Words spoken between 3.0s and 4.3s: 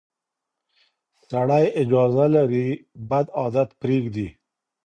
بد عادت پرېږدي.